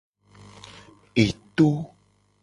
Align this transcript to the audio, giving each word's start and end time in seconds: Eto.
Eto. 1.25 1.69